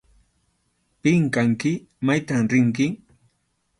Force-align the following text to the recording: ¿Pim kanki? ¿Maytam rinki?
¿Pim 1.01 1.23
kanki? 1.35 1.73
¿Maytam 2.05 2.43
rinki? 2.51 2.85